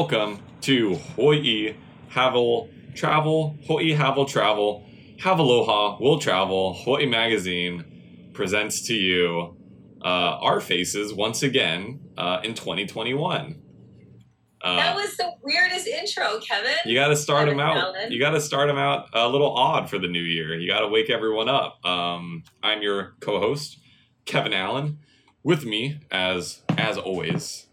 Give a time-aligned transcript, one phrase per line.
[0.00, 1.76] welcome to Hawaii
[2.08, 4.88] Havel Travel, Hawaii Havel Travel,
[5.20, 9.58] Have Aloha, Will Travel, Hawaii Magazine presents to you
[10.02, 10.06] uh,
[10.40, 13.60] our faces once again uh, in 2021.
[14.62, 16.76] Uh, That was the weirdest intro, Kevin.
[16.86, 17.76] you got to start them out.
[17.76, 18.10] Allen.
[18.10, 20.58] You got to start them out a little odd for the new year.
[20.58, 21.84] You got to wake everyone up.
[21.84, 23.78] Um, I'm your co-host,
[24.24, 25.00] Kevin Allen.
[25.42, 27.66] With me, as as always,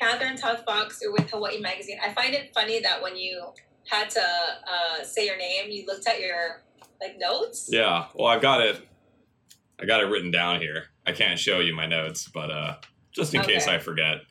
[0.00, 1.98] Catherine Toth Fox with Hawaii Magazine.
[2.02, 3.52] I find it funny that when you
[3.86, 6.62] had to uh, say your name, you looked at your
[7.00, 7.68] like notes.
[7.70, 8.80] Yeah, well, I've got it.
[9.80, 10.86] I got it written down here.
[11.06, 12.76] I can't show you my notes, but uh,
[13.12, 14.22] just in case I forget.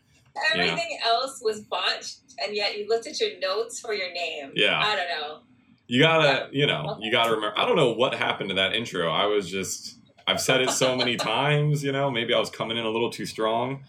[0.53, 4.51] Everything else was botched, and yet you looked at your notes for your name.
[4.55, 4.79] Yeah.
[4.79, 5.39] I don't know.
[5.87, 7.57] You gotta, you know, you gotta remember.
[7.57, 9.09] I don't know what happened to that intro.
[9.09, 9.97] I was just,
[10.27, 11.83] I've said it so many times.
[11.83, 13.83] You know, maybe I was coming in a little too strong.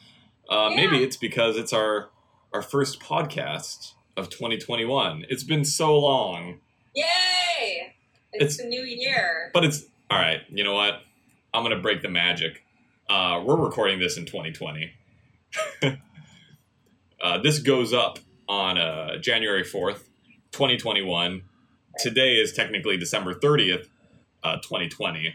[0.50, 2.10] Uh, Maybe it's because it's our
[2.52, 5.24] our first podcast of 2021.
[5.28, 6.58] It's been so long,
[6.94, 7.94] Yay!
[8.32, 9.50] It's, It's- the new year.
[9.54, 10.40] but it's all right.
[10.48, 11.02] You know what?
[11.54, 12.64] I'm gonna break the magic.
[13.08, 14.92] Uh, we're recording this in 2020.
[17.22, 20.04] uh, this goes up on uh, January 4th,
[20.52, 21.42] 2021.
[21.98, 23.86] Today is technically December 30th,
[24.44, 25.34] uh, 2020.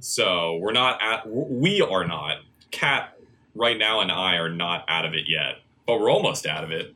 [0.00, 2.38] So we're not at, we are not,
[2.70, 3.17] Kat
[3.58, 5.56] right now and I are not out of it yet,
[5.86, 6.94] but we're almost out of it.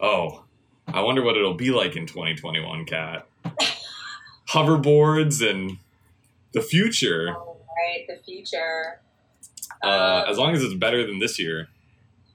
[0.00, 0.44] Oh,
[0.86, 3.26] I wonder what it'll be like in 2021, Kat.
[4.48, 5.78] Hoverboards and
[6.52, 9.00] the future, All right, the future.
[9.82, 9.86] uh,
[10.24, 11.68] Um, as long as it's better than this year.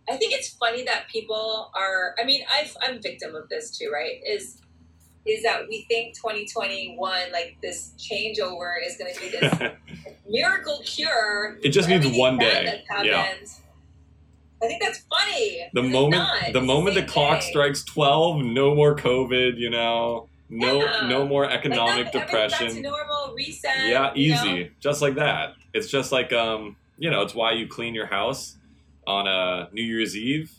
[0.10, 2.16] I think it's funny that people are.
[2.22, 4.20] I mean, I've, I'm victim of this too, right?
[4.28, 4.62] Is
[5.26, 9.72] is that we think 2021, like this changeover, is going to be this
[10.30, 11.58] miracle cure.
[11.64, 12.84] It just needs one day.
[13.04, 13.34] Yeah.
[14.64, 15.68] I think that's funny.
[15.74, 17.50] The moment the moment the same clock day.
[17.50, 20.28] strikes 12, no more COVID, you know.
[20.50, 21.08] No Yeah.
[21.08, 22.82] no more economic nothing- everything's Back to depression.
[22.84, 23.88] normal reset.
[23.88, 24.64] Yeah, you easy.
[24.66, 24.70] know?
[24.80, 25.54] Just like that.
[25.74, 28.58] It's just like um, you know, it's why you clean your house
[29.08, 30.52] on a New Year's Eve.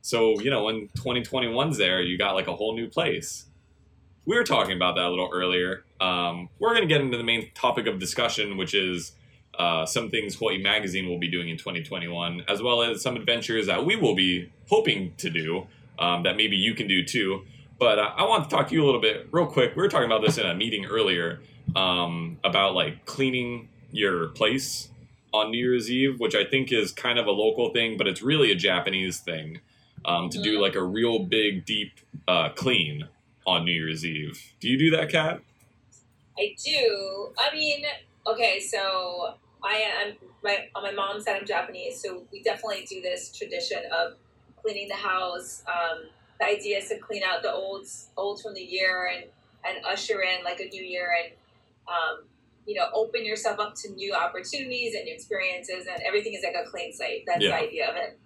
[0.00, 3.44] So, you know, when 2021's there, you got like a whole new place.
[4.24, 5.84] We were talking about that a little earlier.
[6.00, 9.12] Um, we're going to get into the main topic of discussion, which is
[9.58, 13.66] uh, some things Hawaii Magazine will be doing in 2021, as well as some adventures
[13.66, 15.66] that we will be hoping to do
[15.98, 17.42] um, that maybe you can do too.
[17.78, 19.74] But uh, I want to talk to you a little bit, real quick.
[19.74, 21.40] We were talking about this in a meeting earlier
[21.74, 24.88] um, about like cleaning your place
[25.34, 28.22] on New Year's Eve, which I think is kind of a local thing, but it's
[28.22, 29.60] really a Japanese thing
[30.04, 30.60] um, to do Mhm.
[30.62, 31.92] like a real big, deep
[32.28, 33.08] uh, clean
[33.46, 34.52] on New Year's Eve.
[34.60, 35.40] Do you do that, Kat?
[36.38, 37.28] I do.
[37.38, 37.84] I mean,
[38.26, 39.74] okay, so I
[40.06, 41.36] am my on my mom's side.
[41.40, 44.14] I'm Japanese, so we definitely do this tradition of
[44.62, 45.62] cleaning the house.
[45.66, 46.04] Um,
[46.40, 47.86] the idea is to clean out the old
[48.16, 49.24] old from the year and
[49.64, 51.32] and usher in like a new year and
[51.86, 52.24] um,
[52.66, 56.54] you know open yourself up to new opportunities and new experiences and everything is like
[56.54, 57.24] a clean slate.
[57.26, 57.58] That's Yeah.
[57.60, 58.18] the idea of it,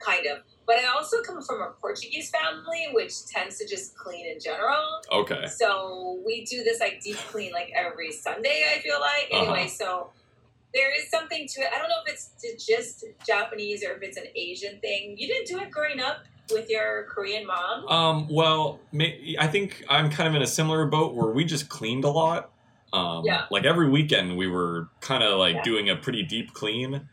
[0.00, 0.38] kind of.
[0.66, 5.00] But I also come from a Portuguese family, which tends to just clean in general.
[5.12, 5.46] Okay.
[5.46, 8.64] So we do this like deep clean like every Sunday.
[8.74, 9.52] I feel like Uh-huh.
[9.52, 9.68] anyway.
[9.68, 10.10] So
[10.74, 11.68] there is something to it.
[11.72, 12.12] I don't know if
[12.42, 15.14] it's just Japanese or if it's an Asian thing.
[15.16, 17.86] You didn't do it growing up with your Korean mom.
[17.88, 18.80] Um, well,
[19.38, 22.50] I think I'm kind of in a similar boat where we just cleaned a lot.
[22.92, 23.44] Um, Yeah.
[23.50, 25.62] Like every weekend, we were kind of like Yeah.
[25.62, 27.08] doing a pretty deep clean.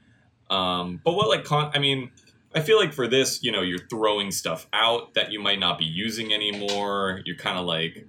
[0.49, 2.11] Um, but what like con- I mean,
[2.55, 5.77] I feel like for this, you know, you're throwing stuff out that you might not
[5.77, 7.21] be using anymore.
[7.25, 8.07] You're kind of like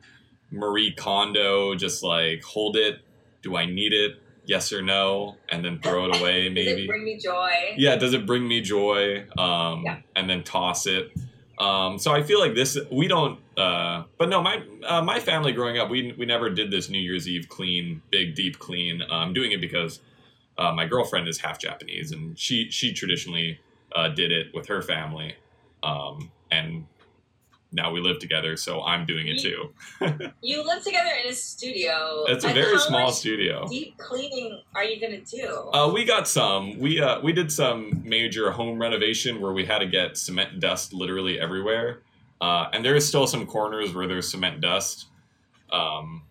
[0.51, 3.01] Marie Kondo, just like hold it.
[3.43, 4.21] Do I need it?
[4.47, 6.49] Yes or no, and then throw it away.
[6.51, 7.75] Maybe does it bring me joy?
[7.79, 9.99] yeah does it bring me joy um Yeah.
[10.15, 11.11] and then toss it
[11.59, 15.53] um so i feel like this we don't uh but no my uh, my family
[15.53, 19.33] growing up we we never did this new year's eve clean big deep clean i'm
[19.33, 20.01] doing it because
[20.59, 23.59] uh, my girlfriend is half japanese and she she traditionally
[23.95, 25.35] uh, did it with her family
[25.83, 26.87] um and
[27.73, 29.73] now we live together so i'm doing it too
[30.43, 32.25] You live together in a studio.
[32.29, 35.71] it's a Like, very how small much studio Deep cleaning are you gonna do?
[35.73, 36.79] Uh, we got some.
[36.79, 40.93] We uh, we did some major home renovation where we had to get cement dust
[40.93, 42.03] literally everywhere,
[42.41, 45.07] uh, and there is still some corners where there's cement dust.
[45.73, 46.23] Um,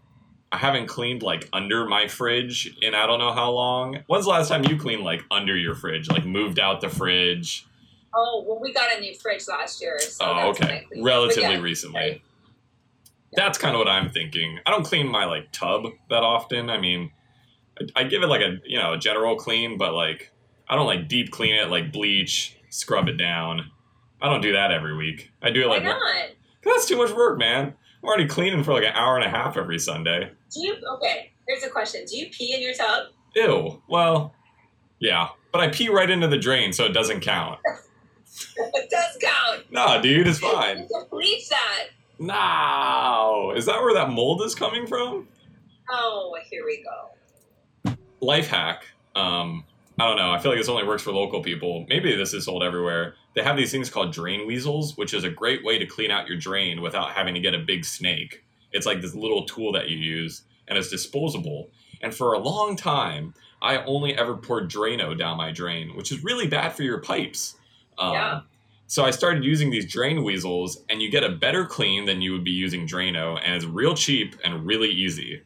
[0.54, 4.04] I haven't cleaned like under my fridge in I don't know how long.
[4.08, 7.66] When's the last time you cleaned like under your fridge, like moved out the fridge?
[8.16, 10.00] oh, well, we got a new fridge last year.
[10.00, 12.00] So oh, that's when I okay, relatively yeah, recently.
[12.00, 12.22] right.
[13.36, 14.60] That's kind of what I'm thinking.
[14.66, 16.70] I don't clean my like tub that often.
[16.70, 17.12] I mean,
[17.80, 20.32] I, I give it like a you know a general clean, but like
[20.70, 23.72] I don't like deep clean it like bleach, scrub it down.
[24.22, 25.32] I don't do that every week.
[25.42, 26.00] I do it Why like not?
[26.64, 27.74] that's too much work, man.
[28.04, 30.30] I'm already cleaning for like an hour and a half every Sunday.
[30.54, 30.76] Do you?
[30.96, 31.32] Okay.
[31.48, 32.04] Here's a question.
[32.06, 33.08] Do you pee in your tub?
[33.34, 33.82] Ew.
[33.88, 34.34] Well,
[35.00, 37.60] yeah, but I pee right into the drain, so it doesn't count.
[38.58, 39.72] it does count.
[39.72, 40.80] Nah, dude, it's fine.
[40.90, 41.88] You bleach that.
[42.20, 45.28] No, is that where that mold is coming from?
[45.90, 47.96] Oh, here we go.
[48.20, 48.86] Life hack.
[49.16, 49.64] Um,
[50.00, 50.32] I don't know.
[50.32, 51.86] I feel like this only works for local people.
[51.88, 53.16] Maybe this is sold everywhere.
[53.36, 56.28] They have these things called drain weasels, which is a great way to clean out
[56.28, 58.44] your drain without having to get a big snake.
[58.72, 61.70] It's like this little tool that you use, and it's disposable.
[62.02, 66.24] And for a long time, I only ever poured Drano down my drain, which is
[66.24, 67.56] really bad for your pipes.
[67.98, 68.42] Um, Yeah.
[68.88, 72.34] So I started using these drain weasels, and you get a better clean than you
[72.34, 75.42] would be using Drano, and it's real cheap and really easy.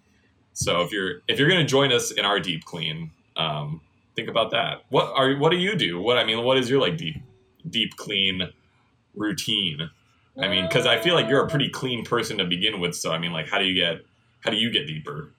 [0.53, 3.79] So if you're if you're gonna join us in our deep clean, um,
[4.15, 4.83] think about that.
[4.89, 6.01] What are what do you do?
[6.01, 7.21] What I mean, what is your like deep
[7.69, 8.49] deep clean
[9.15, 9.89] routine?
[10.39, 12.95] I mean, because I feel like you're a pretty clean person to begin with.
[12.95, 14.05] So I mean, like, how do you get
[14.41, 15.31] how do you get deeper?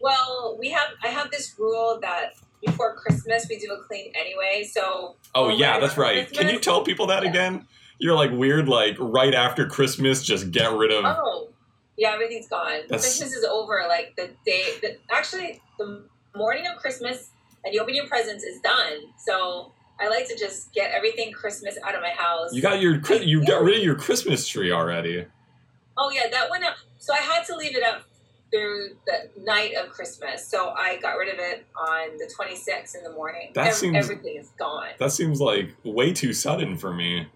[0.00, 0.88] Well, we have.
[1.02, 4.64] I have this rule that before Christmas we do a clean anyway.
[4.70, 6.30] So Oh yeah, that's right.
[6.32, 7.30] Can you tell people that Yeah.
[7.30, 7.66] again?
[7.98, 11.04] You're like weird, like right after Christmas, just get rid of.
[11.06, 11.48] oh,
[11.96, 12.82] yeah, everything's gone.
[12.88, 13.84] That's- Christmas is over.
[13.88, 14.64] Like the day.
[14.82, 16.04] The, actually, the
[16.34, 17.30] morning of Christmas
[17.64, 18.98] and you open your presents is done.
[19.18, 22.52] So I like to just get everything Christmas out of my house.
[22.52, 25.26] You got your you got rid of your Christmas tree already.
[25.96, 26.74] Oh yeah, that went up.
[26.98, 28.02] So I had to leave it up
[28.50, 30.46] through the night of Christmas.
[30.46, 33.50] So I got rid of it on the 26th in the morning.
[33.54, 34.88] That seems- everything is gone.
[34.98, 37.26] That seems like way too sudden for me.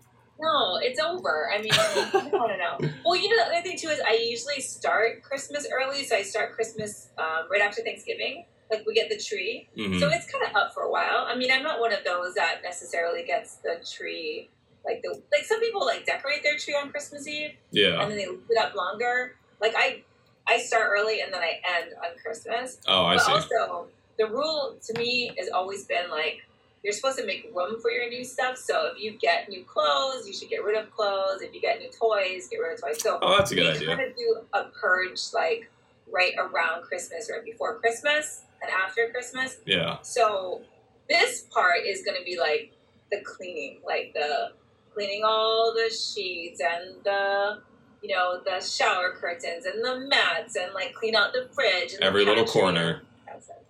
[0.41, 1.51] No, it's over.
[1.53, 2.91] I mean, I don't know.
[3.05, 6.23] Well, you know, the other thing too is I usually start Christmas early, so I
[6.23, 8.45] start Christmas um, right after Thanksgiving.
[8.70, 9.99] Like we get the tree, Mhm.
[9.99, 11.25] so it's kind of up for a while.
[11.26, 14.50] I mean, I'm not one of those that necessarily gets the tree.
[14.85, 18.00] Like the like some people like decorate their tree on Christmas Eve Yeah.
[18.00, 19.37] and then they leave it up longer.
[19.61, 20.03] Like I,
[20.47, 22.79] I start early and then I end on Christmas.
[22.87, 23.32] Oh, I but see.
[23.32, 23.88] also,
[24.19, 26.43] the rule to me has always been like
[26.85, 28.56] you're supposed to make room for your new stuff.
[28.56, 31.43] So if you get new clothes, you should get rid of clothes.
[31.43, 33.03] If you get new toys, get rid of toys.
[33.03, 33.88] So Oh, that's a good idea.
[33.97, 35.69] kind of do a purge like
[36.11, 39.59] right around Christmas, right before Christmas and after Christmas.
[39.67, 39.99] Yeah.
[40.03, 40.63] So
[41.09, 42.73] this part is going to be like
[43.11, 44.53] the cleaning, like the
[44.93, 47.61] cleaning all the sheets and the
[48.03, 52.03] you know the shower curtains and the mats and like clean out the fridge and
[52.03, 53.03] the Every little corner.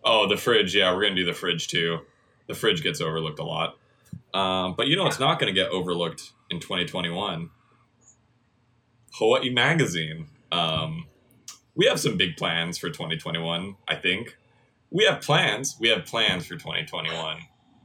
[0.05, 0.75] Oh, the fridge.
[0.75, 2.01] Yeah, we're gonna do the fridge too.
[2.47, 3.77] The fridge gets overlooked a lot.
[4.33, 7.51] Um, but you know, it's not gonna get overlooked in 2021.
[9.15, 10.29] Hawaii Magazine.
[10.53, 11.07] Um,
[11.75, 13.77] we have some big plans for 2021.
[13.87, 14.37] I think
[14.91, 15.77] we have plans.
[15.81, 17.39] We have plans for 2021.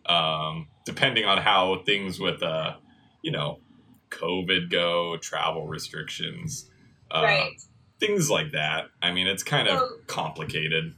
[0.05, 2.75] Um, depending on how things with, uh,
[3.21, 3.59] you know,
[4.09, 6.69] COVID go, travel restrictions,
[7.11, 7.51] uh, right.
[7.99, 8.85] things like that.
[9.01, 10.93] I mean, it's kind of complicated.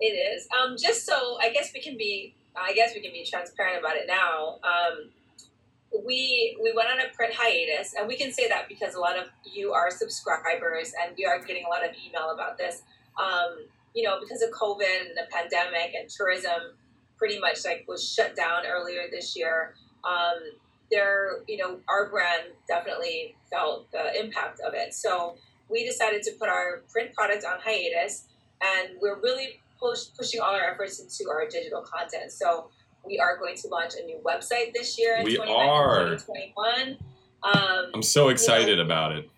[0.00, 0.48] It is.
[0.58, 3.96] Um, just so I guess we can be, I guess we can be transparent about
[3.96, 4.58] it now.
[4.64, 5.10] Um,
[6.04, 9.16] we we went on a print hiatus, and we can say that because a lot
[9.18, 12.82] of you are subscribers, and we are getting a lot of email about this.
[13.18, 16.76] Um, you know, because of COVID and the pandemic and tourism,
[17.16, 19.74] pretty much like was shut down earlier this year.
[20.04, 20.36] Um,
[20.90, 24.92] there, you know, our brand definitely felt the impact of it.
[24.92, 25.36] So
[25.70, 28.26] we decided to put our print product on hiatus,
[28.60, 32.30] and we're really push, pushing all our efforts into our digital content.
[32.30, 32.68] So
[33.04, 36.16] we are going to launch a new website this year in We are.
[36.18, 36.98] 2021.
[37.42, 39.30] Um, I'm so excited about it.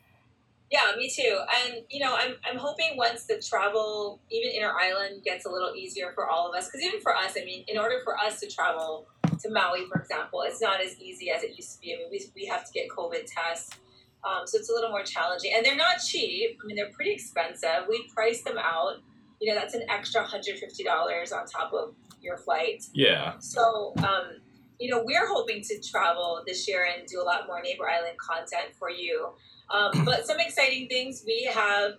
[0.70, 1.38] Yeah, me too.
[1.64, 5.75] And you know, I'm I'm hoping once the travel, even inter island, gets a little
[5.75, 6.66] easier for all of us.
[6.66, 9.06] Because even for us, I mean, in order for us to travel
[9.40, 11.94] to Maui, for example, it's not as easy as it used to be.
[11.94, 13.78] I mean, we we have to get COVID tests,
[14.25, 15.52] um, so it's a little more challenging.
[15.56, 16.58] And they're not cheap.
[16.62, 17.87] I mean, they're pretty expensive.
[17.88, 18.96] We priced them out.
[19.40, 22.84] You know, that's an extra hundred fifty dollars on top of your flight.
[22.92, 23.38] Yeah.
[23.38, 24.40] So, um,
[24.78, 28.16] you know, we're hoping to travel this year and do a lot more Neighbor Island
[28.18, 29.30] content for you.
[29.73, 31.92] Um, but some exciting things we have.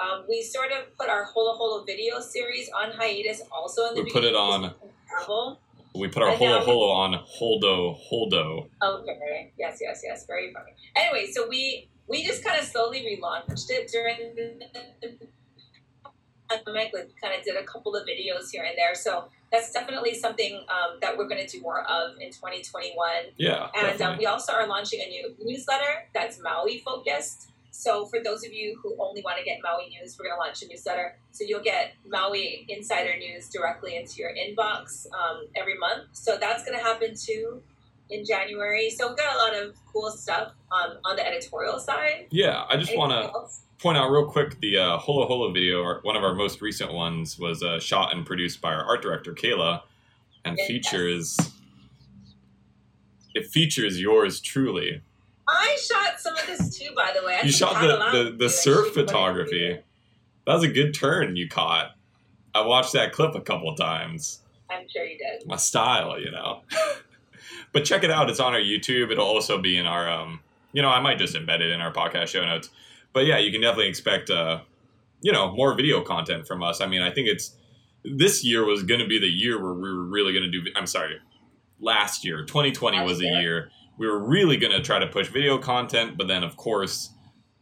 [0.00, 4.02] Um, we sort of put our Holo Holo video series on hiatus also in the
[4.02, 4.74] We put it on-
[5.08, 5.60] travel.
[5.94, 8.68] We put our And holo holo on holdo holdo.
[8.82, 9.52] Okay.
[9.56, 10.26] Yes, yes, yes.
[10.26, 10.72] Very funny.
[10.96, 15.28] Anyway, so we we just kind of slowly relaunched it during the
[16.50, 16.92] pandemic.
[16.92, 18.96] Like, kind of did a couple of videos here and there.
[18.96, 22.94] So that's definitely something um, that we're going to do more of in 2021.
[23.36, 27.50] Yeah, And um, we also are launching a new newsletter that's Maui focused.
[27.70, 30.44] So for those of you who only want to get Maui news, we're going to
[30.44, 31.16] launch a newsletter.
[31.30, 36.08] So you'll get Maui insider news directly into your inbox um, every month.
[36.12, 37.62] So that's going to happen too.
[38.10, 38.90] In January.
[38.90, 42.26] So we've got a lot of cool stuff um, on the editorial side.
[42.30, 43.32] Yeah, I just want to
[43.78, 46.92] point out real quick the uh, Holo Holo video, our, one of our most recent
[46.92, 49.82] ones, was uh, shot and produced by our art director Kayla,
[50.44, 50.66] and Yes.
[50.66, 51.36] features
[53.34, 55.02] it features yours truly.
[55.48, 57.38] I shot some of this too, by the way.
[57.42, 59.78] I You shot the the, the surf put it in photography.
[60.46, 61.92] That was a good turn you caught.
[62.54, 64.40] I watched that clip a couple of times.
[64.70, 65.46] I'm sure you did.
[65.46, 66.62] My style, you know.
[67.74, 68.30] but check it out.
[68.30, 69.12] It's on our YouTube.
[69.12, 70.40] It'll also be in our um.
[70.72, 72.70] You know, I might just embed it in our podcast show notes.
[73.12, 74.60] But yeah, you can definitely expect uh,
[75.20, 76.80] you know, more video content from us.
[76.80, 77.56] I mean, I think it's
[78.04, 80.70] this year was going to be the year where we were really going to do.
[80.74, 81.18] I'm sorry,
[81.78, 83.40] last year, 2020 Last was a year.
[83.40, 87.10] year we were really going to try to push video content, but then of course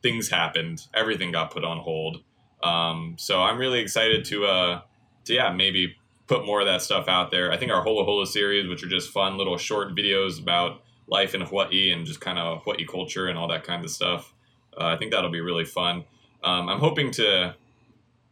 [0.03, 0.87] things happened.
[0.95, 2.23] Everything got put on hold.
[2.63, 4.81] Um, so I'm really excited to uh,
[5.25, 5.97] to yeah, maybe
[6.33, 7.53] put more of that stuff out there.
[7.53, 11.35] I think our Holo Holo series, which are just fun little short videos about life
[11.35, 14.33] in Hawaii and just kind of Hawaii culture and all that kind of stuff.
[14.79, 16.05] Uh, I think that'll be really fun.
[16.43, 17.55] Um, I'm hoping to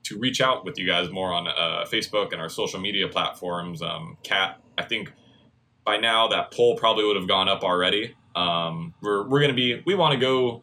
[0.02, 3.82] to reach out with you guys more on uh, Facebook and our social media platforms.
[3.82, 5.12] Um, Kat, I think
[5.84, 8.14] by now that poll probably would have gone up already.
[8.34, 10.62] Um, we're we're gonna be we want to go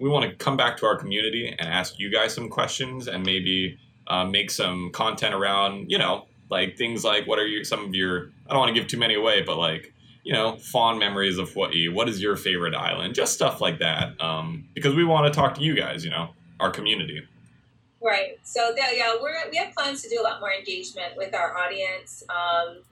[0.00, 3.26] we want to come back to our community and ask you guys some questions and
[3.26, 7.84] maybe uh, make some content around you know like things like what are your some
[7.84, 9.92] of your I don't want to give too many away but like
[10.24, 11.88] you know fond memories of Hawaii.
[11.88, 13.14] What is your favorite island?
[13.14, 14.20] Just stuff like that.
[14.20, 16.04] Um, because we want to talk to you guys.
[16.04, 17.22] You know our community.
[18.02, 18.38] Right.
[18.42, 21.56] So there, yeah, we're we have plans to do a lot more engagement with our
[21.56, 22.22] audience.
[22.28, 22.82] Um,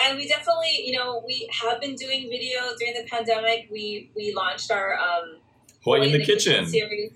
[0.00, 3.68] and we definitely, you know, we have been doing videos during the pandemic.
[3.70, 5.36] We we launched our um,
[5.84, 6.66] Hawaii in the kitchen.
[6.66, 7.12] series.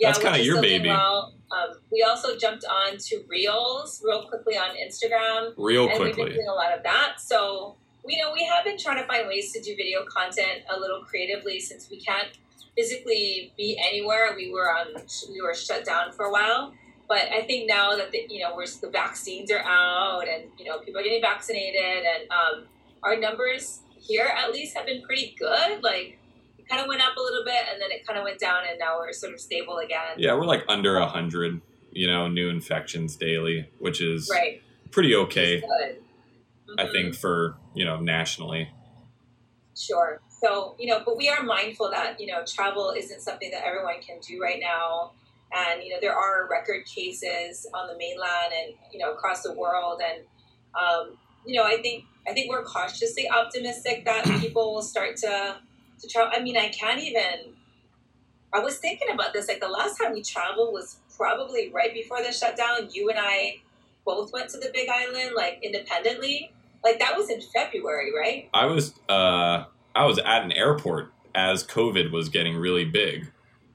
[0.00, 0.88] That's kinda your baby.
[0.88, 1.34] Well.
[1.50, 5.54] Um, we also jumped on to Reels real quickly on Instagram.
[5.56, 6.34] Real and we've been quickly.
[6.34, 7.14] doing a lot of that.
[7.18, 7.76] So
[8.08, 11.02] you know, we have been trying to find ways to do video content a little
[11.02, 12.28] creatively since we can't
[12.76, 14.34] physically be anywhere.
[14.34, 14.86] We were on,
[15.30, 16.72] we were shut down for a while.
[17.08, 20.66] But I think now that the, you know, we're, the vaccines are out and you
[20.66, 22.66] know people are getting vaccinated, and um,
[23.02, 25.82] our numbers here at least have been pretty good.
[25.82, 26.18] Like
[26.68, 28.78] kind of went up a little bit, and then it kind of went down, and
[28.78, 30.16] now we're sort of stable again.
[30.16, 31.60] Yeah, we're like under a hundred,
[31.92, 34.62] you know, new infections daily, which is Right.
[34.90, 36.02] pretty okay, Good.
[36.78, 38.70] I think, for you know nationally.
[39.76, 40.20] Sure.
[40.42, 44.00] So, you know, but we are mindful that, you know, travel isn't something that everyone
[44.06, 45.12] can do right now.
[45.52, 49.52] And, you know, there are record cases on the mainland and, you know, across the
[49.52, 50.00] world.
[50.04, 50.24] And,
[50.74, 55.56] um, you know, I think, I think we're cautiously optimistic that people will start to,
[56.00, 56.32] to travel.
[56.34, 57.54] I mean, I can't even,
[58.52, 59.48] I was thinking about this.
[59.48, 62.88] Like the last time we traveled was probably right before the shutdown.
[62.92, 63.56] You and I
[64.04, 66.52] both went to the big island, like independently.
[66.84, 68.48] Like that was in February, right?
[68.54, 69.64] I was uh,
[69.94, 73.30] I was at an airport as COVID was getting really big.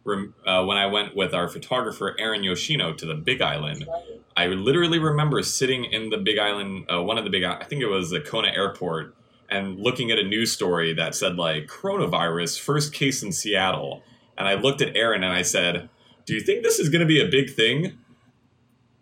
[0.05, 3.87] Rem- uh, when I went with our photographer Aaron Yoshino to the Big Island,
[4.35, 7.81] I literally remember sitting in the Big Island, uh, one of the big, I think
[7.81, 9.15] it was the Kona Airport,
[9.53, 14.01] and looking at a news story that said like coronavirus first case in Seattle,
[14.37, 15.89] and I looked at Aaron and I said,
[16.25, 17.97] "Do you think this is going to be a big thing?"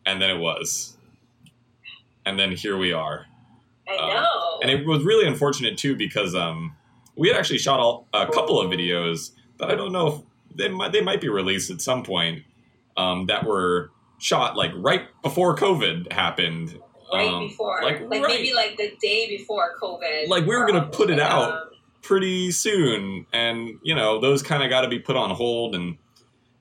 [0.05, 0.97] And then it was,
[2.25, 3.27] and then here we are,
[3.87, 4.59] I Um, know.
[4.61, 6.75] and it was really unfortunate too because um,
[7.15, 10.67] we had actually shot all, a couple of videos that I don't know if they
[10.69, 12.43] might they might be released at some point
[12.97, 16.80] um, that were shot like right before COVID happened.
[17.13, 18.27] Right um, before, like, like, right.
[18.27, 20.27] maybe like the day before COVID.
[20.27, 21.51] Like, we were gonna put it out.
[21.51, 25.75] Um, pretty soon and you know those kind of got to be put on hold
[25.75, 25.97] and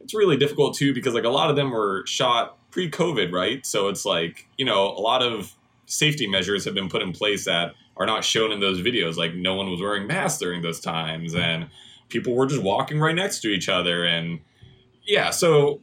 [0.00, 3.88] it's really difficult too because like a lot of them were shot pre-covid right so
[3.88, 5.54] it's like you know a lot of
[5.87, 9.35] safety measures have been put in place that are not shown in those videos like
[9.35, 11.69] no one was wearing masks during those times and
[12.09, 14.40] people were just walking right next to each other and
[15.07, 15.80] yeah so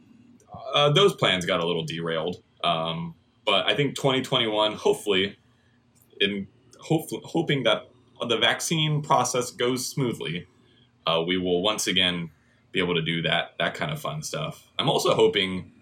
[0.74, 3.14] uh, those plans got a little derailed um,
[3.48, 5.36] but i think 2021 hopefully
[6.20, 6.46] in
[6.80, 7.88] hopefully hoping that
[8.26, 10.46] the vaccine process goes smoothly,
[11.06, 12.30] uh, we will once again
[12.72, 14.68] be able to do that that kind of fun stuff.
[14.78, 15.72] I'm also hoping,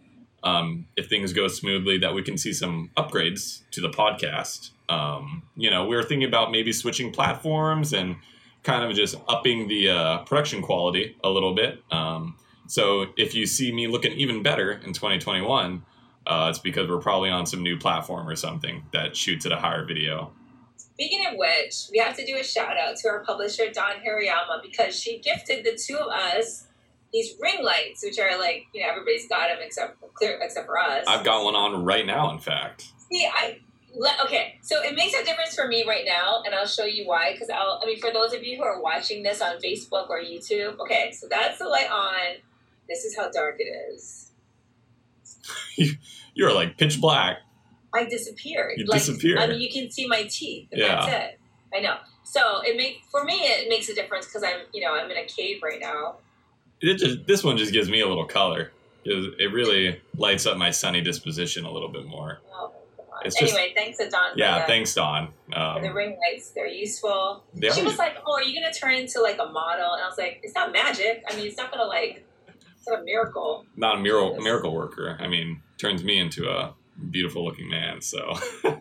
[0.43, 4.71] um, if things go smoothly, that we can see some upgrades to the podcast.
[4.89, 8.17] Um, you know, we are thinking about maybe switching platforms and
[8.63, 11.83] kind of just upping the uh, production quality a little bit.
[11.91, 12.37] Um,
[12.69, 15.85] so if you see me looking even better in 2021,
[16.27, 19.57] uh, it's because we're probably on some new platform or something that shoots at a
[19.57, 20.33] higher video.
[20.77, 24.63] Speaking of which, we have to do a shout out to our publisher Dawn Hirayama
[24.63, 26.67] because she gifted the two of us
[27.13, 30.79] these ring lights, which are like you know everybody's got them except clear except for
[30.79, 31.05] us.
[31.07, 32.93] I've got one on right now, in fact.
[33.11, 33.59] See, I
[34.25, 37.33] okay, so it makes a difference for me right now, and I'll show you why.
[37.33, 40.21] Because I'll, I mean, for those of you who are watching this on Facebook or
[40.21, 42.37] YouTube, okay, so that's the light on.
[42.89, 44.33] This is how dark it is.
[46.37, 47.39] You're like pitch black.
[47.95, 48.75] I disappeared.
[48.77, 49.39] You like, disappeared.
[49.39, 50.69] I mean, you can see my teeth.
[50.71, 51.07] And Yeah.
[51.07, 51.41] That's it.
[51.75, 51.97] I know.
[52.25, 55.17] So it make for me it makes a difference because I'm you know I'm in
[55.17, 56.17] a cave right now.
[56.81, 58.73] It just this one just gives me a little color.
[59.05, 62.41] It, it really lights up my sunny disposition a little bit more.
[62.53, 62.73] Oh.
[63.25, 64.33] It's just- anyway, thanks to Dawn.
[64.37, 65.29] Yeah, the, thanks, Dawn.
[65.47, 67.45] For the Um, ring lights, they're useful.
[67.55, 70.07] they she was like, "Oh, are you gonna turn into like a model?" And I
[70.09, 71.25] was like, "It's not magic.
[71.29, 72.26] I mean, it's not gonna like,
[72.87, 75.17] it's not a miracle." not a miracle, miracle worker.
[75.21, 76.75] I mean, turns me into a
[77.11, 78.01] beautiful looking man.
[78.01, 78.35] So,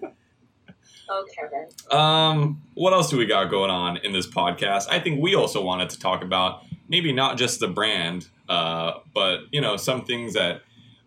[1.08, 1.68] Oh, Kevin.
[2.00, 4.88] um, what else do we got going on in this podcast?
[4.90, 9.42] I think we also wanted to talk about maybe not just the brand, uh, but
[9.52, 10.62] you know some things that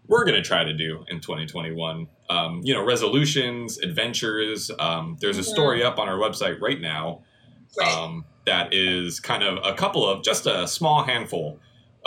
[0.07, 2.07] we're going to try to do in 2021.
[2.31, 4.71] Um, you know, resolutions, adventures.
[4.79, 5.45] Um, there's a Mhm.
[5.53, 7.23] story up on our website right now
[7.85, 11.59] um, that is kind of a couple of just a small handful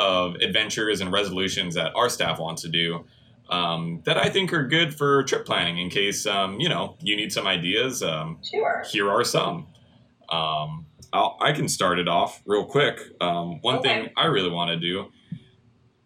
[0.01, 3.05] of adventures and resolutions that our staff wants to do
[3.50, 7.15] um, that I think are good for trip planning in case um, you know you
[7.15, 8.01] need some ideas.
[8.01, 8.84] Um, sure.
[8.91, 9.67] here are some.
[10.29, 12.98] Um, I'll, I can start it off real quick.
[13.20, 13.89] Um, one Okay.
[13.89, 15.12] thing I really want to do,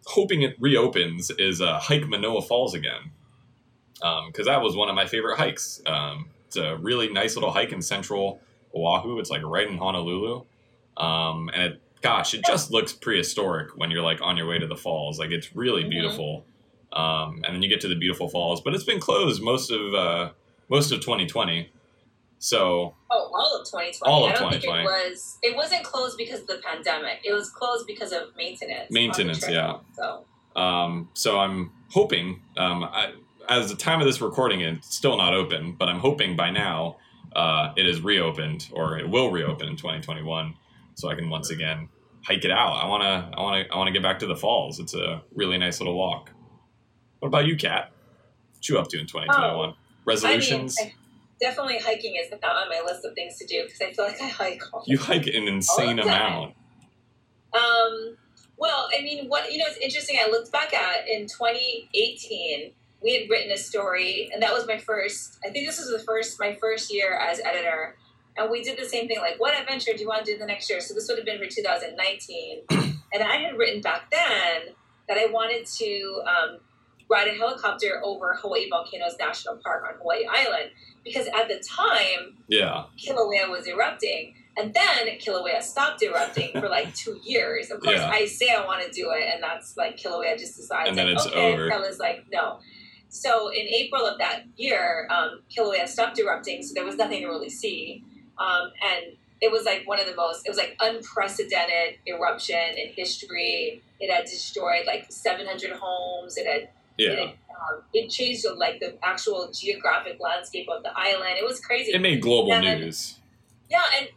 [0.07, 3.11] hoping it reopens, is uh, hike Manoa Falls again.
[4.27, 5.81] Because that was one of my favorite hikes.
[5.85, 8.39] Um, it's a really nice little hike in central
[8.75, 9.19] Oahu.
[9.19, 10.43] It's like right in Honolulu.
[10.97, 14.67] Um, and it, gosh, it just looks prehistoric when you're like on your way to
[14.67, 15.17] the falls.
[15.19, 15.89] Like it's really Mhm.
[15.89, 16.45] beautiful.
[16.93, 19.93] Um, and then you get to the beautiful falls, but it's been closed most of
[19.93, 20.29] uh,
[20.69, 21.69] most of 2020.
[22.39, 24.11] So Oh, all of 2020.
[24.11, 24.83] All of I don't 2020.
[24.83, 25.39] think it was.
[25.41, 27.19] It wasn't closed because of the pandemic.
[27.23, 28.91] It was closed because of maintenance.
[28.91, 29.53] Maintenance, trail.
[29.53, 29.77] yeah.
[29.95, 30.25] So
[30.59, 33.11] Um, so I'm hoping, um, I,
[33.49, 36.97] as the time of this recording, it's still not open, but I'm hoping by now
[37.35, 40.53] uh, it is reopened or it will reopen in 2021,
[40.95, 41.89] so I can once again
[42.25, 42.73] hike it out.
[42.73, 44.79] I wanna, I wanna, I wanna get back to the falls.
[44.79, 46.31] It's a really nice little walk.
[47.19, 47.91] What about you, Kat?
[48.53, 49.75] What you up to in 2021?
[50.05, 50.75] Resolutions?
[50.79, 50.95] I mean, I,
[51.39, 54.21] definitely hiking is not on my list of things to do because I feel like
[54.21, 56.33] I hike all you hike an insane All the time.
[56.33, 56.55] amount.
[57.53, 58.17] Um,
[58.57, 60.17] well, I mean, what you know, it's interesting.
[60.21, 64.77] I looked back at in 2018, we had written a story, and that was my
[64.77, 65.37] first.
[65.45, 67.97] I think this was the first my first year as editor,
[68.37, 69.19] and we did the same thing.
[69.19, 70.81] Like, what adventure do you want to do the next year?
[70.81, 72.63] So this would have been for 2019,
[73.13, 74.73] and I had written back then
[75.07, 76.59] that I wanted to um,
[77.09, 80.71] ride a helicopter over Hawaii Volcanoes National Park on Hawaii Island
[81.03, 84.35] because at the time Yeah, Kilauea was erupting.
[84.57, 87.71] And then Kilauea stopped erupting for like two years.
[87.71, 88.09] Of course, Yeah.
[88.09, 90.89] I say I want to do it, and that's like Kilauea just decides.
[90.89, 91.53] And then like, it's okay.
[91.53, 91.67] over.
[91.67, 92.59] Stella's like, no.
[93.09, 97.27] So in April of that year, um, Kilauea stopped erupting, so there was nothing to
[97.27, 98.03] really see.
[98.37, 102.89] Um, and it was like one of the most, it was like unprecedented eruption in
[102.93, 103.81] history.
[103.99, 106.37] It had destroyed like 700 homes.
[106.37, 107.09] It had yeah.
[107.11, 111.35] it, um, it changed like the actual geographic landscape of the island.
[111.37, 111.91] It was crazy.
[111.91, 113.19] It made global and- news.
[113.69, 114.09] Yeah, and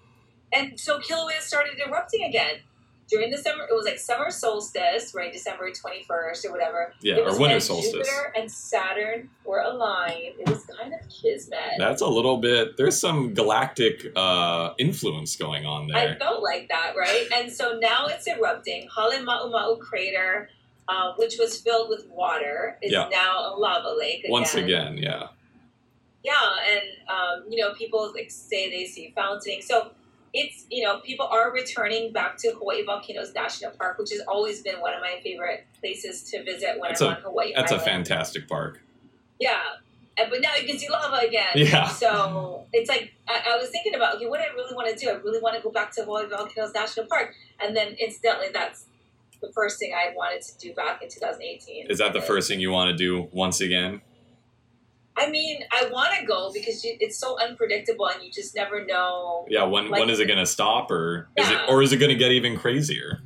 [0.53, 2.61] and so Kilauea started erupting again
[3.09, 3.65] during the summer.
[3.65, 5.33] It was like summer solstice, right?
[5.33, 6.93] December twenty first or whatever.
[7.01, 7.93] Yeah, or winter when solstice.
[7.93, 10.35] Jupiter and Saturn were aligned.
[10.39, 11.59] It was kind of kismet.
[11.79, 12.77] That's a little bit.
[12.77, 16.15] There's some galactic uh, influence going on there.
[16.15, 17.27] I felt like that, right?
[17.35, 18.89] and so now it's erupting.
[18.97, 20.51] Halemaumau crater,
[20.89, 23.09] uh, which was filled with water, is Yeah.
[23.11, 24.31] now a lava lake again.
[24.33, 25.29] Once again, yeah,
[26.25, 26.35] Yeah,
[26.73, 29.63] and um, you know, people like say they see fountaining.
[29.63, 29.93] So
[30.35, 34.63] it's you know, people are returning back to Hawaii Volcanoes National Park, which has always
[34.63, 37.53] been one of my favorite places to visit when That's I'm a- on Hawaii.
[37.55, 38.81] that's a fantastic park.
[39.41, 39.59] Yeah,
[40.17, 41.49] and, but now you can see lava again.
[41.55, 41.87] Yeah.
[41.89, 45.05] So it's like I, I was thinking about okay, what do I really want to
[45.05, 45.11] do?
[45.11, 48.87] I really want to go back to Hawaii Volcanoes National Park, and then incidentally, that's
[49.41, 51.87] the first thing I wanted to do back in 2018.
[51.91, 54.01] Is that the first thing you want to do once again?
[55.19, 58.85] I mean, I want to go because you, it's so unpredictable, and you just never
[58.85, 59.47] know.
[59.49, 61.97] Yeah, when Like- when is it going to stop, or is it or is it
[61.99, 63.23] going to get even crazier?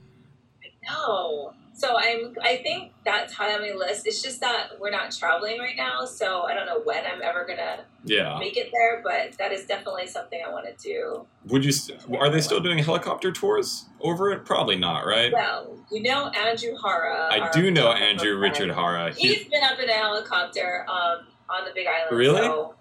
[0.89, 1.53] No.
[1.75, 2.35] So I'm.
[2.43, 4.07] I think that's high on my list.
[4.07, 7.47] It's just that we're not traveling right now, so I don't know when I'm ever
[7.47, 8.39] gonna Yeah.
[8.39, 9.01] make it there.
[9.03, 11.27] But that is definitely something I want to do.
[11.47, 11.73] Would you?
[11.73, 14.45] st- Are they still doing helicopter tours over it?
[14.45, 15.33] Probably not, right?
[15.33, 17.29] Well, you know Andrew Hara.
[17.33, 18.37] I do know Andrew.
[18.37, 19.13] Richard Hara.
[19.15, 21.27] He, He's been up in a helicopter um,
[21.59, 22.17] on the Big Island.
[22.17, 22.41] Really?
[22.41, 22.75] So,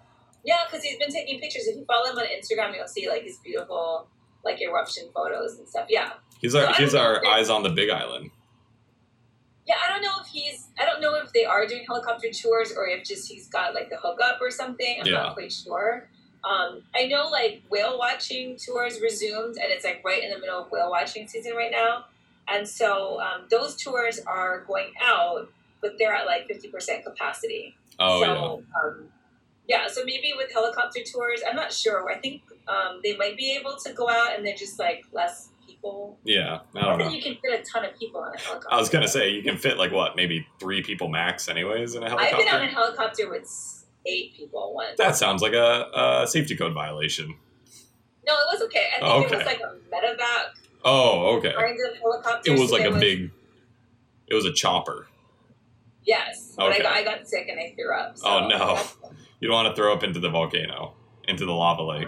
[0.44, 1.66] yeah, because he's been taking pictures.
[1.66, 4.08] If you follow him on Instagram, you'll see like his beautiful
[4.44, 5.86] like eruption photos and stuff.
[5.88, 6.12] Yeah.
[6.40, 8.30] he's our So he's our eyes on the Big Island.
[9.66, 10.68] Yeah, I don't know if he's.
[10.80, 13.90] I don't know if they are doing helicopter tours or if just he's got like
[13.90, 14.96] the hookup or something.
[15.00, 15.12] I'm Yeah.
[15.22, 16.08] not quite sure.
[16.42, 20.60] Um, I know like whale watching tours resumed, and it's like right in the middle
[20.64, 22.06] of whale watching season right now.
[22.48, 25.48] And so um, those tours are going out,
[25.82, 27.76] but they're at like fifty percent capacity.
[27.98, 28.80] Oh so, yeah.
[28.88, 29.08] Um,
[29.68, 32.10] yeah, so maybe with helicopter tours, I'm not sure.
[32.10, 35.50] I think um, they might be able to go out and they're just like less
[35.66, 36.18] people.
[36.24, 37.16] Yeah, I I don't think know.
[37.16, 38.74] you can fit a ton of people on a helicopter.
[38.74, 42.02] I was gonna say you can fit like what, maybe three people max, anyways, in
[42.02, 42.74] a I've been on a helicopter.
[43.24, 44.98] helicopter with eight people once.
[44.98, 47.36] That sounds like a, a safety code violation.
[48.26, 48.88] no, it was okay.
[48.96, 49.36] I think Oh, it okay.
[49.36, 50.44] was like a medevac
[50.84, 51.52] Oh, okay.
[51.52, 52.50] kind of helicopter.
[52.52, 53.30] It was so like a big.
[54.26, 55.06] It was a chopper.
[56.04, 56.82] Yes, but I, Okay.
[56.82, 58.18] got, I got sick and I threw up.
[58.18, 58.80] So Oh, no.
[59.40, 60.94] You don't want to throw up into the volcano,
[61.26, 62.06] into the lava lake.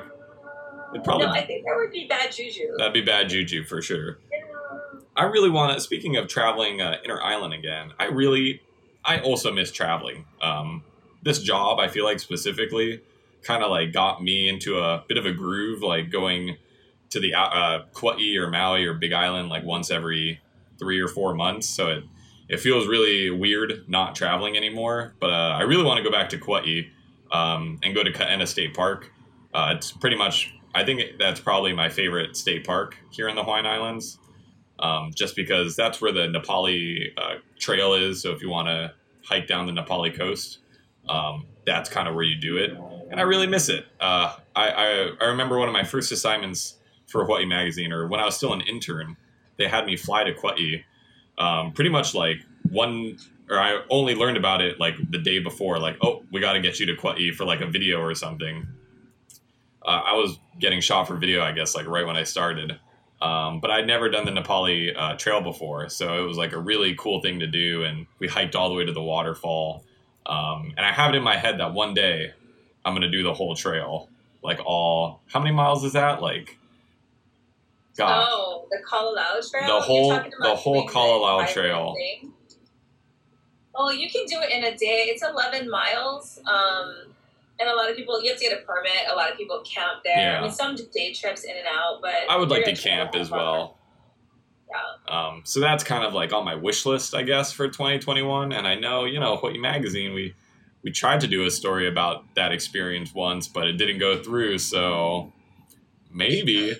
[0.93, 2.77] It'd probably No, I think there would be bad juju.
[2.79, 4.19] that'd be bad juju for sure.
[5.17, 5.81] I really want to.
[5.81, 8.61] Speaking of traveling uh, inner island again, I really,
[9.05, 10.27] I also miss traveling.
[10.41, 10.85] Um,
[11.25, 13.01] this job, I feel like specifically,
[13.43, 16.57] kind of like got me into a bit of a groove, like going
[17.11, 20.41] to the uh, Kauai or Maui or Big Island like once every
[20.79, 21.69] three or four months.
[21.69, 22.05] So it
[22.49, 25.15] it feels really weird not traveling anymore.
[25.21, 26.83] But uh, I really want to go back to Kauai
[27.33, 29.11] um, and go to Haena State Park.
[29.53, 30.55] Uh, it's pretty much.
[30.75, 34.19] I think that's probably my favorite state park here in the Hawaiian Islands
[34.79, 38.23] um, just because that's where the Napali uh, trail is.
[38.23, 38.93] So if you want to
[39.25, 40.59] hike down the Napali coast,
[41.09, 42.73] um, that's kind of where you do it.
[43.11, 43.87] And I really miss it.
[44.01, 46.77] Uh, I, I, I remember one of my first assignments
[47.07, 49.17] for Hawaii Magazine, or when I was still an intern,
[49.57, 50.83] they had me fly to Kauai.
[51.39, 52.39] Um, pretty much like
[52.71, 53.19] one,
[53.51, 56.61] or I only learned about it like the day before, like, oh, we got to
[56.61, 58.67] get you to Kauai for like a video or something.
[59.85, 62.79] Uh, I was getting shot for video, I guess, like right when I started.
[63.21, 66.59] Um, but I'd never done the Napali uh, trail before, so it was like a
[66.59, 67.85] really cool thing to do.
[67.85, 69.85] And we hiked all the way to the waterfall.
[70.27, 72.33] Um, and I have it in my head that one day
[72.85, 74.09] I'm gonna do the whole trail,
[74.43, 75.21] like all.
[75.27, 76.23] How many miles is that?
[76.23, 76.59] Like,
[77.97, 79.67] God, Oh, the Kalalau Trail.
[79.67, 81.95] The whole- the whole Kalalau Trail.
[81.95, 82.33] thing?
[83.75, 85.07] Oh, you can do it in a day.
[85.09, 86.39] It's 11 miles.
[86.47, 87.15] Um,
[87.59, 88.93] and a lot of people, you have to get a permit.
[89.11, 90.17] A lot of people camp there.
[90.17, 90.39] Yeah.
[90.39, 93.31] I mean, some day trips in and out, but I would like to camp as
[93.31, 93.79] well.
[95.07, 98.53] Um, so that's kind of like on my wish list, I guess, for 2021.
[98.53, 100.35] And I know, you know, Hawaii Magazine, we
[100.83, 104.59] we tried to do a story about that experience once, but it didn't go through.
[104.59, 105.33] So
[106.13, 106.75] maybe,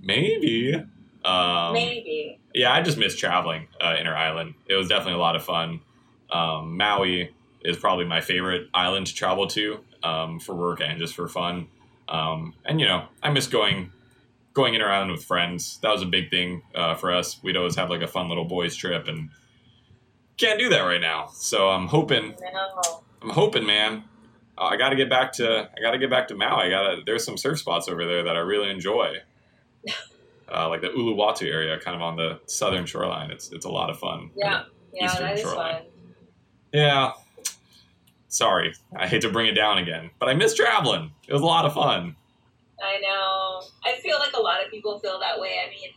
[0.00, 0.74] maybe,
[1.24, 2.38] um, Maybe.
[2.54, 4.54] yeah, I just miss traveling uh, inner island.
[4.66, 5.80] It was definitely a lot of fun.
[6.30, 7.34] Um, Maui
[7.64, 11.68] is probably my favorite island to travel to um, for work and just for fun.
[12.08, 13.92] Um, and you know, I miss going
[14.54, 15.78] going inner island with friends.
[15.82, 17.40] That was a big thing uh, for us.
[17.42, 19.30] We'd always have like a fun little boys trip, and
[20.38, 21.28] can't do that right now.
[21.34, 23.02] So I'm hoping, No.
[23.22, 24.04] I'm hoping, man.
[24.58, 26.66] Uh, I got to get back to I got to get back to Maui.
[26.66, 27.02] I got to.
[27.04, 29.16] There's some surf spots over there that I really enjoy.
[30.52, 33.30] Uh, like the Uluwatu area, kind of on the southern shoreline.
[33.30, 34.30] It's it's a lot of fun.
[34.36, 34.64] Yeah.
[34.92, 35.74] Yeah, Eastern that is shoreline.
[35.74, 35.84] fun.
[36.72, 37.12] Yeah.
[38.28, 41.10] Sorry, I hate to bring it down again, but I miss traveling.
[41.26, 42.14] It was a lot of fun.
[42.82, 43.62] I know.
[43.84, 45.56] I feel like a lot of people feel that way.
[45.66, 45.90] I mean,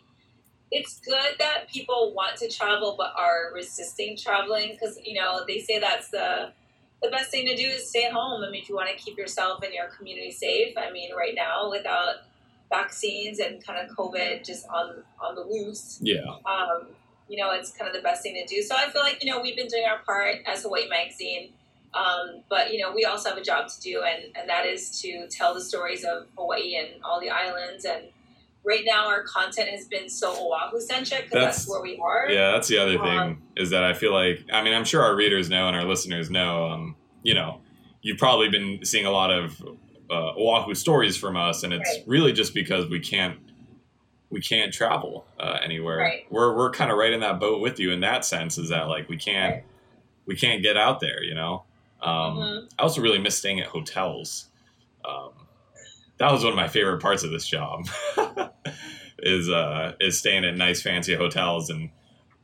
[0.72, 5.60] it's good that people want to travel but are resisting traveling because you know they
[5.60, 6.52] say that's the
[7.04, 8.44] the best thing to do is stay at home.
[8.44, 10.74] I mean, if you want to keep yourself and your community safe.
[10.78, 12.16] I mean, right now without
[12.78, 16.22] vaccines and kind of COVID just on on the loose, Yeah.
[16.46, 16.88] um,
[17.30, 18.62] you know, it's kind of the best thing to do.
[18.62, 21.54] So I feel like, you know, we've been doing our part as Hawaii Magazine.
[21.94, 25.00] Um, but, you know, we also have a job to do, and, and that is
[25.02, 27.86] to tell the stories of Hawaii and all the islands.
[27.86, 28.06] And
[28.64, 32.28] right now, our content has been so Oahu centric because That's- that's, where we are.
[32.32, 35.04] Yeah, that's the other thing Um, is that I feel like I mean I'm sure
[35.04, 36.66] our readers know and our listeners know.
[36.72, 37.62] Um, you know,
[38.02, 39.62] you've probably been seeing a lot of
[40.13, 42.04] uh, Oahu stories from us, and it's Right.
[42.08, 43.38] really just because we can't
[44.30, 45.97] we can't travel uh, anywhere.
[45.97, 46.26] Right.
[46.30, 48.58] We're we're kind of right in that boat with you in that sense.
[48.58, 49.63] Is that like we can't Right.
[50.26, 51.63] we can't get out there, you know.
[52.02, 52.69] Um, Mhm.
[52.80, 54.49] I also really miss staying at hotels.
[55.06, 55.32] Um,
[56.17, 57.88] that was one of my favorite parts of this job.
[59.19, 61.89] is uh, is staying at nice fancy hotels and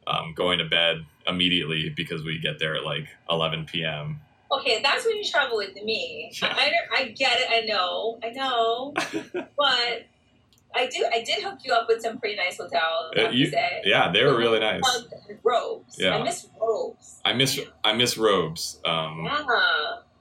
[0.07, 4.21] um, going to bed immediately because we get there at like 11 p.m.
[4.51, 6.31] Okay, that's when you travel with me.
[6.41, 6.55] Yeah.
[6.57, 7.47] I, I, I get it.
[7.51, 8.19] I know.
[8.23, 8.93] I know.
[9.33, 10.07] but
[10.75, 11.05] I do.
[11.13, 13.13] I did hook you up with some pretty nice hotels.
[13.17, 13.51] Uh, you-
[13.83, 14.81] Yeah, they were really nice.
[15.43, 15.97] Robes.
[15.99, 16.17] Yeah.
[16.17, 17.21] I miss robes.
[17.25, 18.79] I miss I miss robes.
[18.85, 19.43] Um, Yeah.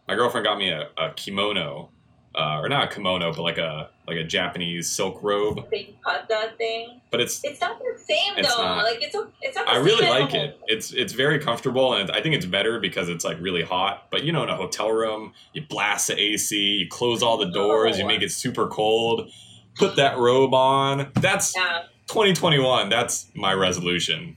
[0.07, 1.91] my girlfriend got me a, a kimono
[2.39, 5.59] uh, or not a kimono, but like a like a Japanese silk robe.
[5.73, 7.01] Yukata thing.
[7.11, 8.63] But it's It's not the same though.
[8.63, 8.85] not.
[8.85, 9.69] Like it's a, it's not.
[9.69, 10.59] I really like it.
[10.67, 14.07] It's it's very comfortable, and I think it's better because it's like really hot.
[14.11, 17.51] But you know, in a hotel room, you blast the AC, you close all the
[17.51, 19.31] doors, you make it super cold.
[19.77, 21.11] Put that robe on.
[21.15, 22.89] That's Yeah, 2021.
[22.89, 24.37] That's my resolution.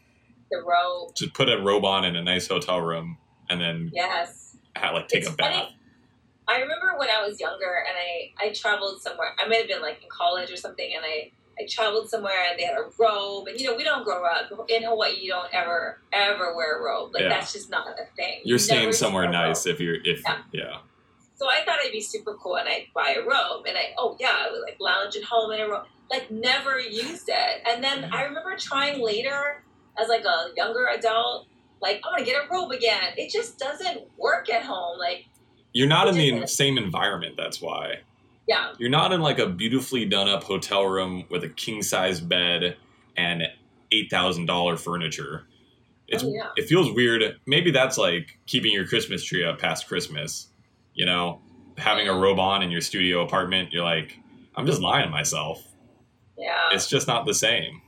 [0.52, 1.16] the robe.
[1.16, 3.18] Just put a robe on in a nice hotel room,
[3.50, 4.58] and then Yes.
[4.76, 5.70] ha like take It's a bath.
[6.52, 9.30] I remember when I was younger and I, I traveled somewhere.
[9.44, 12.60] I might have been like in college or something, and I, I traveled somewhere and
[12.60, 13.48] they had a robe.
[13.48, 15.18] And you know, we don't grow up in Hawaii.
[15.20, 17.14] You don't ever ever wear a robe.
[17.14, 17.30] Like Yeah.
[17.30, 18.42] that's just not a thing.
[18.44, 19.48] You're You staying somewhere see a robe.
[19.50, 20.38] nice if you're if Yeah.
[20.52, 20.78] yeah.
[21.36, 24.16] So I thought it'd be super cool, and I'd buy a robe, and I oh
[24.20, 25.86] yeah, I would like lounge at home in a robe.
[26.12, 28.14] Like never used it, and then Mhm.
[28.14, 29.64] I remember trying later
[29.98, 31.48] as like a younger adult.
[31.82, 33.14] Like I'm gonna get a robe again.
[33.18, 34.91] It just doesn't work at home.
[35.74, 37.36] You're not in the same environment.
[37.38, 38.00] That's why.
[38.48, 42.20] yeah, You're not in like a beautifully done up hotel room with a king size
[42.20, 42.76] bed
[43.18, 43.44] and
[43.92, 45.46] eight thousand dollar furniture.
[46.08, 46.50] It's Oh, yeah.
[46.58, 47.38] it feels weird.
[47.46, 50.48] Maybe that's like keeping your Christmas tree up past Christmas.
[50.94, 51.40] You know,
[51.78, 53.72] having a robe on in your studio apartment.
[53.72, 54.20] You're like,
[54.56, 55.64] I'm just lying to myself.
[56.38, 56.70] yeah.
[56.74, 57.82] It's just not the same.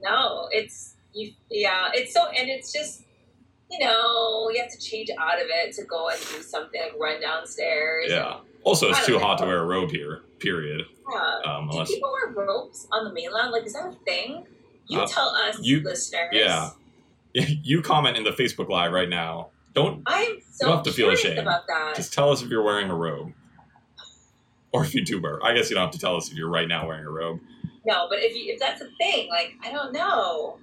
[0.00, 1.32] No, it's you.
[1.50, 3.02] Yeah, it's so, and it's just
[3.70, 6.98] you know you have to change out of it to go and do something like
[7.00, 8.06] run downstairs.
[8.08, 8.38] Yeah.
[8.64, 10.22] Also, it's too hot to wear a robe here.
[10.40, 10.82] Period.
[11.12, 11.40] Yeah.
[11.56, 13.52] Um, Do people wear robes on the mainland?
[13.52, 14.44] Like, is that a thing?
[14.88, 16.28] You Uh, tell us, you- listeners.
[16.32, 16.70] yeah.
[17.34, 19.50] you comment in the Facebook Live right now.
[19.74, 21.38] Don't I'm so You don't have to feel ashamed.
[21.38, 21.94] about that.
[21.94, 23.32] Just tell us if you're wearing a robe.
[24.72, 25.42] Or if you do wear.
[25.44, 27.40] I guess you don't have to tell us if you're right now wearing a robe.
[27.84, 30.58] no, but if you, if that's a thing, like I don't know.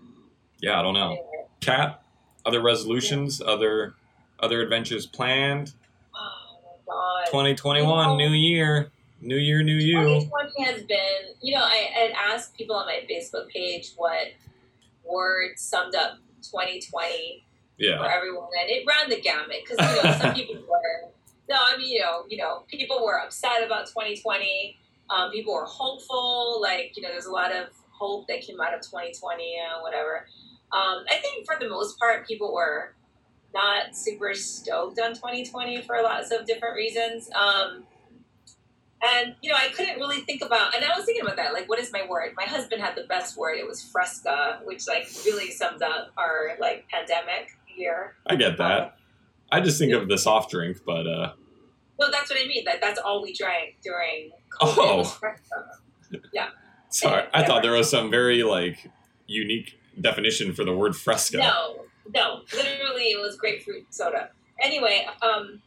[0.61, 1.17] Yeah, I don't know.
[1.61, 2.02] Kat,
[2.45, 3.95] other resolutions, other
[4.39, 5.73] other adventures planned.
[6.15, 7.25] Oh my god.
[7.27, 8.91] 2021, You know- new year.
[9.21, 9.93] New year, new you.
[10.01, 14.27] 2020 has been, you know, I had asked people on my Facebook page what
[15.05, 17.45] words summed up 2020
[17.79, 21.09] for everyone, and it ran the gamut because you know some people were
[21.49, 24.77] no, I mean you know, you know, people were upset about 2020.
[25.09, 28.73] Um, people were hopeful, like you know, there's a lot of hope that came out
[28.73, 30.27] of 2020 and whatever.
[30.73, 32.93] Um, I think for the most part, people were
[33.53, 37.29] not super stoked on 2020 for lots of different reasons.
[37.35, 37.83] Um,
[39.05, 41.53] and you know, I couldn't really think about, and I was thinking about that.
[41.53, 42.31] Like, what is my word?
[42.37, 43.57] My husband had the best word.
[43.57, 48.15] It was fresca, which like really sums up our like pandemic year.
[48.27, 48.97] I get that.
[49.51, 51.33] I just think of the soft drink, but uh
[51.99, 52.63] No, that's what I mean.
[52.65, 55.03] That that's all we drank during COVID Oh.
[55.19, 55.65] fresca.
[56.89, 57.25] sorry.
[57.33, 58.89] I thought there was some very like
[59.27, 61.37] unique definition for the word fresca.
[61.37, 64.29] No, no, literally, it was grapefruit soda.
[64.61, 65.61] Anyway, um,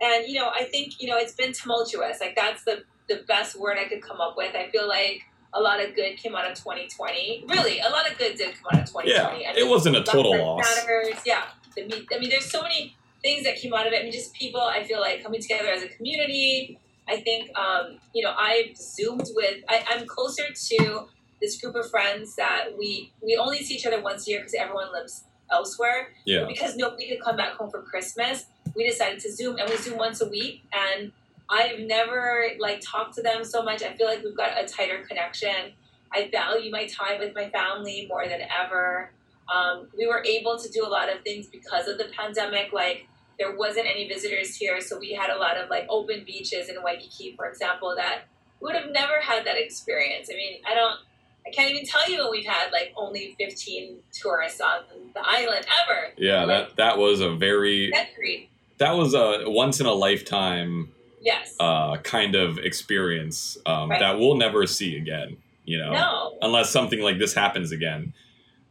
[0.00, 2.20] and you know, I think you know it's been tumultuous.
[2.20, 4.54] Like that's the the best word I could come up with.
[4.54, 7.44] I feel like a lot of good came out of 2020.
[7.48, 9.42] Really, a lot of good did come out of 2020.
[9.42, 10.64] Yeah, it wasn't a total loss.
[10.86, 11.44] Matters, yeah.
[11.76, 14.00] I mean, I mean, there's so many things that came out of it.
[14.00, 14.60] I mean, just people.
[14.60, 16.78] I feel like coming together as a community.
[17.08, 19.64] I think, um, you know, I've zoomed with.
[19.68, 21.08] I, I'm closer to
[21.40, 24.54] this group of friends that we we only see each other once a year because
[24.54, 26.08] everyone lives elsewhere.
[26.24, 26.46] Yeah.
[26.46, 29.98] Because nobody could come back home for Christmas, we decided to Zoom, and we Zoom
[29.98, 30.62] once a week.
[30.72, 31.12] And
[31.48, 33.82] I've never like talked to them so much.
[33.82, 35.72] I feel like we've got a tighter connection.
[36.12, 39.12] I value my time with my family more than ever.
[39.52, 42.72] Um, we were able to do a lot of things because of the pandemic.
[42.72, 43.06] Like
[43.38, 46.76] there wasn't any visitors here, so we had a lot of like open beaches in
[46.82, 48.22] Waikiki, for example, that
[48.60, 50.28] would have never had that experience.
[50.32, 51.00] I mean, I don't.
[51.46, 54.82] I can't even tell you when we've had like only 15 tourists on
[55.14, 56.12] the island ever.
[56.16, 58.50] Yeah, that that was a very Century.
[58.78, 61.54] that was a once in a lifetime Yes.
[61.60, 64.00] uh, kind of experience um, Right.
[64.00, 65.36] that we'll never see again.
[65.64, 66.38] You know, no.
[66.42, 68.14] unless something like this happens again.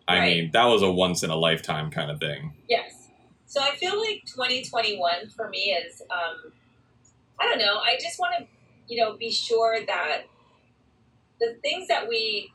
[0.07, 0.25] I Right.
[0.37, 2.53] mean, that was a once in a lifetime kind of thing.
[2.67, 3.09] Yes.
[3.45, 6.51] So I feel like 2021 for me is, um,
[7.39, 8.47] I don't know, I just want to,
[8.87, 10.23] you know, be sure that
[11.39, 12.51] the things that we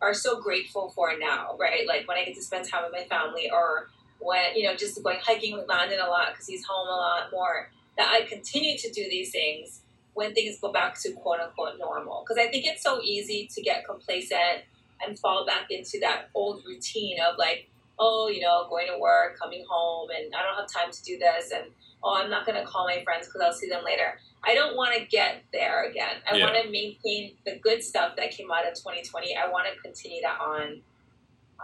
[0.00, 1.86] are so grateful for now, right?
[1.86, 5.02] Like when I get to spend time with my family or when, you know, just
[5.02, 8.76] going hiking with Landon a lot because he's home a lot more, that I continue
[8.78, 9.82] to do these things
[10.14, 12.24] when things go back to quote unquote normal.
[12.24, 14.64] Because I think it's so easy to get complacent
[15.06, 19.38] and fall back into that old routine of like, oh, you know, going to work,
[19.38, 21.64] coming home, and I don't have time to do this, and
[22.04, 24.18] oh, I'm not going to call my friends because I'll see them later.
[24.46, 26.16] I don't want to get there again.
[26.30, 26.44] I Yeah.
[26.44, 29.36] want to maintain the good stuff that came out of 2020.
[29.36, 30.80] I want to continue that on.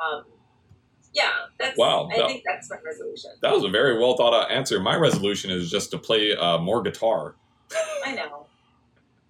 [0.03, 0.25] Um,
[1.15, 1.79] yeah, that's.
[1.79, 3.31] Wow, I that- think that's my resolution.
[3.43, 4.81] That was a very well thought out answer.
[4.81, 7.37] My resolution is just to play uh, more guitar.
[8.05, 8.47] I know.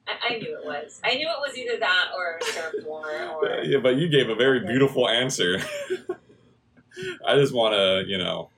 [0.07, 1.01] I knew it was.
[1.05, 3.07] I knew it was either that or surf more
[3.43, 3.61] or.
[3.65, 5.59] Yeah, but you gave a very beautiful answer.
[7.27, 8.51] I just want to, you know,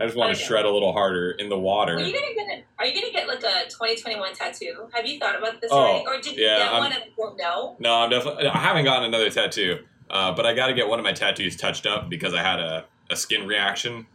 [0.00, 1.96] I just want to shred a little harder in the water.
[1.96, 2.51] Are you gonna get a,
[2.82, 4.88] Are you gonna get like a 2021 tattoo?
[4.92, 7.04] Have you thought about this Oh, already, or did you get I'm- one and
[7.38, 7.76] know?
[7.78, 8.48] No, I'm definitely.
[8.48, 11.56] I haven't gotten another tattoo, uh, but I got to get one of my tattoos
[11.56, 14.08] touched up because I had a, a skin reaction.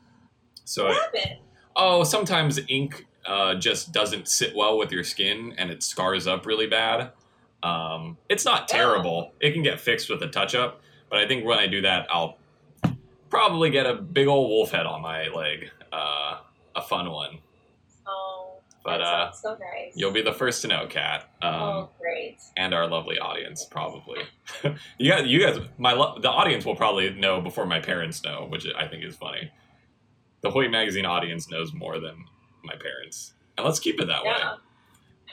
[0.65, 1.39] So, What I, happened?
[1.77, 6.45] oh, sometimes ink uh, just doesn't sit well with your skin and it scars up
[6.45, 7.11] really bad.
[7.63, 9.31] Um, it's not terrible.
[9.39, 12.07] It can get fixed with a touch up, but I think when I do that,
[12.11, 12.37] I'll
[13.29, 15.69] probably get a big old wolf head on my leg.
[15.89, 16.39] Uh,
[16.75, 17.39] a fun one.
[18.87, 19.93] Oh, But uh, so nice.
[19.95, 21.29] you'll be the first to know, Kat.
[21.41, 22.37] Um, oh, great.
[22.55, 24.21] and our lovely audience probably.
[24.97, 28.45] you guys, you guys, my lo- the audience will probably know before my parents know,
[28.49, 29.51] which I think is funny.
[30.41, 32.25] The Hawaii magazine audience knows more than
[32.63, 34.51] my parents, and let's keep it that Yeah.
[34.53, 34.57] way.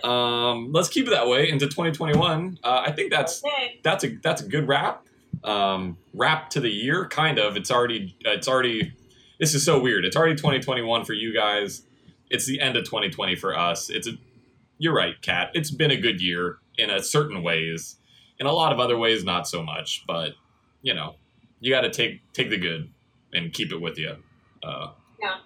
[0.02, 2.58] Um, let's keep it that way into 2021.
[2.64, 3.80] Uh, I think that's okay.
[3.84, 5.06] that's a that's a good wrap.
[5.44, 7.56] Um, wrap to the year, kind of.
[7.56, 8.92] It's already it's already.
[9.38, 10.04] This is so weird.
[10.04, 11.82] It's already 2021 for you guys.
[12.34, 13.88] It's the end of 2020 for us.
[13.88, 14.12] It's a.
[14.78, 15.52] You're right, Kat.
[15.54, 17.96] It's been a good year in a certain ways.
[18.40, 20.02] In a lot of other ways, not so much.
[20.04, 20.32] But
[20.82, 21.14] you know,
[21.60, 22.90] you got to take take the good
[23.32, 24.16] and keep it with you.
[24.64, 24.88] Uh,
[25.22, 25.36] Yeah.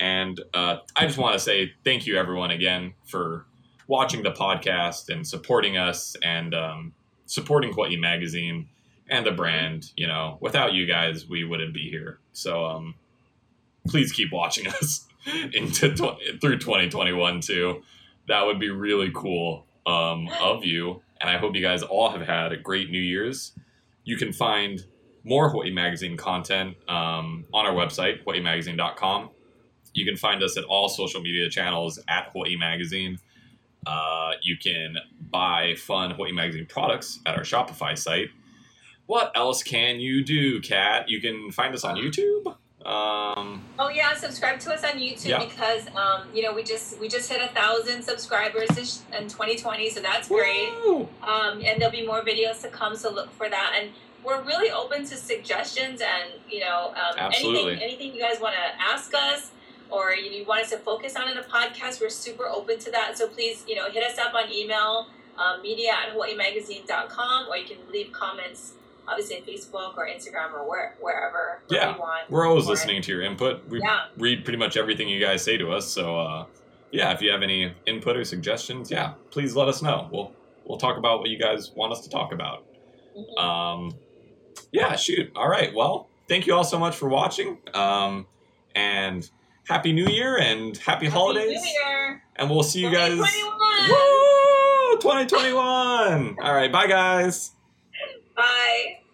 [0.00, 3.44] And uh, I just want to say thank you, everyone, again for
[3.86, 6.94] watching the podcast and supporting us and um,
[7.26, 8.68] supporting Hawaii Magazine
[9.10, 9.92] and the brand.
[9.96, 12.20] You know, without you guys, we wouldn't be here.
[12.32, 12.94] So um,
[13.86, 15.06] please keep watching us
[15.52, 17.82] into tw- through 2021 too.
[18.28, 21.02] That would be really cool um, of you.
[21.20, 23.52] And I hope you guys all have had a great New Year's.
[24.04, 24.84] You can find
[25.24, 29.30] more Hawaii Magazine content um, on our website, hawaiimagazine.com.
[29.94, 33.18] You can find us at all social media channels at Hawaii Magazine.
[33.86, 34.96] Uh, you can
[35.30, 38.28] buy fun Hawaii Magazine products at our Shopify site.
[39.06, 41.08] What else can you do, Kat?
[41.08, 42.56] You can find us on YouTube.
[42.84, 43.35] Um,
[43.78, 45.44] Oh yeah, subscribe to us on YouTube Yeah.
[45.44, 50.00] because um, you know we just we just hit a thousand subscribers in 2020, so
[50.00, 50.68] that's great.
[51.22, 53.74] Um, and there'll be more videos to come, so look for that.
[53.78, 53.90] And
[54.24, 58.82] we're really open to suggestions and you know um, anything anything you guys want to
[58.82, 59.50] ask us
[59.90, 62.00] or you, you want us to focus on in a podcast.
[62.00, 63.16] We're super open to that.
[63.18, 65.08] So please you know hit us up on email
[65.38, 68.72] um, media at hawaiimagazine.com or you can leave comments
[69.08, 71.94] obviously Facebook or Instagram or where, wherever Yeah.
[71.94, 72.30] you want.
[72.30, 73.68] We're always listening to your input.
[73.68, 74.06] We Yeah.
[74.16, 75.86] read pretty much everything you guys say to us.
[75.86, 76.46] So, uh,
[76.90, 80.08] yeah, if you have any input or suggestions, yeah, please let us know.
[80.12, 80.32] We'll
[80.64, 82.64] we'll talk about what you guys want us to talk about.
[83.16, 83.38] Mhm.
[83.40, 83.92] Um,
[84.72, 85.30] yeah, shoot.
[85.36, 85.72] All right.
[85.72, 87.58] Well, thank you all so much for watching.
[87.72, 88.26] Um,
[88.74, 89.30] and
[89.68, 91.54] happy New Year and happy, holidays.
[91.64, 92.22] Happy New Year.
[92.34, 93.12] And we'll see you guys.
[93.12, 93.90] 2021.
[93.90, 94.98] Woo!
[94.98, 96.36] 2021.
[96.42, 96.70] All right.
[96.72, 97.52] Bye, guys.
[98.36, 99.05] Bye.